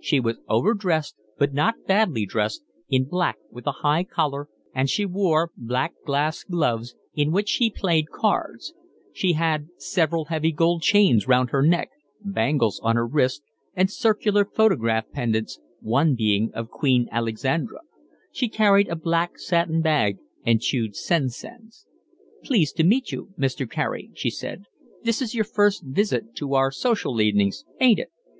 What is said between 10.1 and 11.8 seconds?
heavy gold chains round her